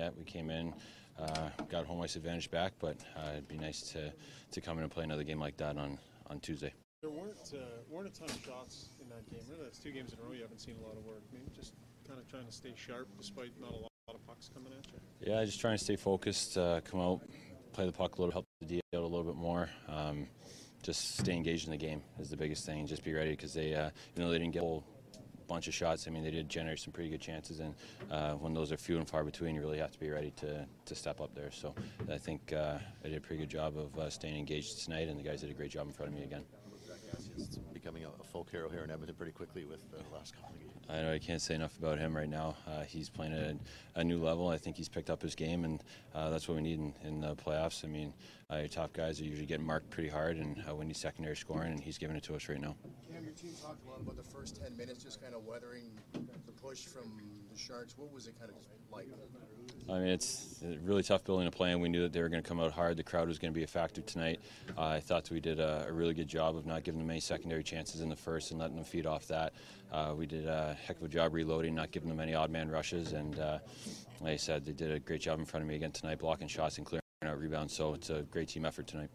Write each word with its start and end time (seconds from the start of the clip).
yet. 0.00 0.16
We 0.16 0.24
came 0.24 0.50
in, 0.50 0.72
uh, 1.18 1.50
got 1.68 1.84
home 1.84 2.00
ice 2.00 2.16
advantage 2.16 2.50
back, 2.50 2.72
but 2.80 2.96
uh, 3.16 3.32
it'd 3.32 3.48
be 3.48 3.58
nice 3.58 3.82
to, 3.92 4.12
to 4.52 4.60
come 4.60 4.78
in 4.78 4.84
and 4.84 4.92
play 4.92 5.04
another 5.04 5.24
game 5.24 5.38
like 5.38 5.56
that 5.58 5.76
on, 5.76 5.98
on 6.28 6.40
Tuesday. 6.40 6.72
There 7.02 7.10
weren't 7.10 7.52
uh, 7.54 7.58
weren't 7.88 8.08
a 8.08 8.18
ton 8.18 8.28
of 8.28 8.44
shots 8.44 8.88
in 9.00 9.08
that 9.08 9.28
game. 9.30 9.40
Really, 9.50 9.64
that's 9.64 9.78
two 9.78 9.92
games 9.92 10.12
in 10.12 10.18
a 10.18 10.22
row 10.22 10.32
you 10.32 10.42
haven't 10.42 10.60
seen 10.60 10.76
a 10.82 10.86
lot 10.86 10.96
of 10.96 11.04
work. 11.04 11.22
Maybe 11.32 11.46
just 11.54 11.72
kind 12.06 12.18
of 12.18 12.28
trying 12.30 12.46
to 12.46 12.52
stay 12.52 12.72
sharp 12.76 13.08
despite 13.18 13.52
not 13.60 13.70
a 13.70 13.76
lot, 13.76 13.90
lot 14.08 14.16
of 14.16 14.26
pucks 14.26 14.50
coming 14.52 14.72
at 14.78 14.86
you. 14.86 15.32
Yeah, 15.32 15.44
just 15.44 15.60
trying 15.60 15.78
to 15.78 15.84
stay 15.84 15.96
focused, 15.96 16.58
uh, 16.58 16.80
come 16.82 17.00
out, 17.00 17.20
play 17.72 17.86
the 17.86 17.92
puck 17.92 18.16
a 18.16 18.20
little, 18.20 18.32
help 18.32 18.44
the 18.60 18.66
D 18.66 18.80
out 18.94 19.02
a 19.02 19.06
little 19.06 19.24
bit 19.24 19.36
more. 19.36 19.68
Um, 19.88 20.26
just 20.82 21.18
stay 21.18 21.34
engaged 21.34 21.66
in 21.66 21.72
the 21.72 21.76
game 21.76 22.02
is 22.18 22.30
the 22.30 22.36
biggest 22.36 22.64
thing. 22.64 22.86
Just 22.86 23.04
be 23.04 23.12
ready 23.12 23.32
because 23.32 23.52
they, 23.52 23.74
uh, 23.74 23.90
you 24.14 24.22
know, 24.22 24.30
they 24.30 24.38
didn't 24.38 24.52
get 24.52 24.62
a 24.62 24.66
whole 24.66 24.84
bunch 25.50 25.66
of 25.66 25.74
shots. 25.74 26.06
I 26.06 26.10
mean, 26.10 26.22
they 26.22 26.30
did 26.30 26.48
generate 26.48 26.78
some 26.78 26.92
pretty 26.92 27.10
good 27.10 27.20
chances, 27.20 27.58
and 27.58 27.74
uh, 28.10 28.34
when 28.34 28.54
those 28.54 28.70
are 28.70 28.76
few 28.76 28.98
and 28.98 29.08
far 29.08 29.24
between, 29.24 29.56
you 29.56 29.60
really 29.60 29.78
have 29.78 29.90
to 29.90 29.98
be 29.98 30.08
ready 30.08 30.30
to, 30.36 30.64
to 30.86 30.94
step 30.94 31.20
up 31.20 31.34
there. 31.34 31.50
So 31.50 31.74
I 32.10 32.18
think 32.18 32.52
uh, 32.52 32.78
I 33.04 33.08
did 33.08 33.18
a 33.18 33.20
pretty 33.20 33.40
good 33.42 33.50
job 33.50 33.76
of 33.76 33.98
uh, 33.98 34.08
staying 34.10 34.38
engaged 34.38 34.84
tonight, 34.84 35.08
and 35.08 35.18
the 35.18 35.24
guys 35.24 35.40
did 35.40 35.50
a 35.50 35.54
great 35.54 35.72
job 35.72 35.86
in 35.86 35.92
front 35.92 36.12
of 36.12 36.16
me 36.16 36.24
again. 36.24 36.44
It's 37.36 37.58
becoming 37.74 38.04
a, 38.04 38.08
a 38.08 38.24
folk 38.40 38.50
hero 38.50 38.70
here 38.70 38.82
in 38.82 38.90
Edmonton 38.90 39.14
pretty 39.14 39.32
quickly 39.32 39.66
with 39.66 39.80
the 39.90 39.98
last 40.16 40.34
couple 40.34 40.54
of 40.54 40.60
games. 40.60 40.72
I 40.88 41.02
know 41.02 41.12
I 41.12 41.18
can't 41.18 41.42
say 41.42 41.54
enough 41.54 41.76
about 41.78 41.98
him 41.98 42.16
right 42.16 42.28
now. 42.28 42.56
Uh, 42.66 42.84
he's 42.84 43.10
playing 43.10 43.34
at 43.34 43.40
a, 43.40 43.56
a, 43.96 44.02
new 44.02 44.16
level. 44.16 44.48
I 44.48 44.56
think 44.56 44.78
he's 44.78 44.88
picked 44.88 45.10
up 45.10 45.20
his 45.20 45.34
game, 45.34 45.66
and 45.66 45.84
uh, 46.14 46.30
that's 46.30 46.48
what 46.48 46.54
we 46.54 46.62
need 46.62 46.78
in, 46.78 46.94
in 47.04 47.20
the 47.20 47.36
playoffs. 47.36 47.84
I 47.84 47.88
mean, 47.88 48.14
uh, 48.50 48.56
your 48.56 48.68
top 48.68 48.94
guys 48.94 49.20
are 49.20 49.24
usually 49.24 49.44
getting 49.44 49.66
marked 49.66 49.90
pretty 49.90 50.08
hard, 50.08 50.38
and 50.38 50.64
uh, 50.66 50.74
we 50.74 50.86
need 50.86 50.96
secondary 50.96 51.36
scoring, 51.36 51.72
and 51.72 51.80
he's 51.80 51.98
giving 51.98 52.16
it 52.16 52.22
to 52.22 52.34
us 52.34 52.48
right 52.48 52.58
now. 52.58 52.76
Cam, 53.12 53.22
your 53.22 53.34
team 53.34 53.52
talked 53.62 53.84
a 53.84 53.90
lot 53.90 54.00
about 54.00 54.16
the 54.16 54.22
first 54.22 54.58
10 54.62 54.74
minutes, 54.74 55.04
just 55.04 55.20
kind 55.20 55.34
of 55.34 55.44
weathering 55.44 55.90
the 56.14 56.29
push 56.62 56.84
from 56.84 57.20
the 57.52 57.58
Sharks. 57.58 57.94
What 57.96 58.12
was 58.12 58.26
it 58.26 58.38
kind 58.38 58.50
of 58.50 58.56
like? 58.92 59.06
I 59.88 59.98
mean, 59.98 60.08
it's 60.08 60.62
really 60.84 61.02
tough 61.02 61.24
building 61.24 61.48
a 61.48 61.50
plan. 61.50 61.80
We 61.80 61.88
knew 61.88 62.02
that 62.02 62.12
they 62.12 62.20
were 62.20 62.28
going 62.28 62.42
to 62.42 62.48
come 62.48 62.60
out 62.60 62.70
hard. 62.70 62.96
The 62.96 63.02
crowd 63.02 63.28
was 63.28 63.38
going 63.38 63.52
to 63.52 63.58
be 63.58 63.64
a 63.64 63.68
factor 63.68 64.00
tonight. 64.02 64.40
Uh, 64.76 64.86
I 64.86 65.00
thought 65.00 65.28
we 65.30 65.40
did 65.40 65.58
a, 65.58 65.86
a, 65.88 65.92
really 65.92 66.14
good 66.14 66.28
job 66.28 66.56
of 66.56 66.64
not 66.64 66.84
giving 66.84 67.00
them 67.00 67.10
any 67.10 67.20
secondary 67.20 67.64
chances 67.64 68.00
in 68.00 68.08
the 68.08 68.16
first 68.16 68.50
and 68.50 68.60
letting 68.60 68.76
them 68.76 68.84
feed 68.84 69.06
off 69.06 69.26
that. 69.28 69.52
Uh, 69.90 70.14
we 70.16 70.26
did 70.26 70.46
a 70.46 70.76
heck 70.86 70.98
of 70.98 71.04
a 71.04 71.08
job 71.08 71.34
reloading, 71.34 71.74
not 71.74 71.90
giving 71.90 72.08
them 72.08 72.20
any 72.20 72.34
odd 72.34 72.50
man 72.50 72.70
rushes. 72.70 73.12
And 73.12 73.38
uh, 73.38 73.58
like 74.20 74.34
I 74.34 74.36
said, 74.36 74.64
they 74.64 74.72
did 74.72 74.92
a 74.92 75.00
great 75.00 75.22
job 75.22 75.40
in 75.40 75.44
front 75.44 75.62
of 75.62 75.68
me 75.68 75.74
again 75.74 75.92
tonight, 75.92 76.18
blocking 76.18 76.48
shots 76.48 76.78
and 76.78 76.86
clearing 76.86 77.02
out 77.24 77.38
rebounds. 77.38 77.74
So 77.74 77.94
it's 77.94 78.10
a 78.10 78.22
great 78.22 78.48
team 78.48 78.64
effort 78.64 78.86
tonight. 78.86 79.10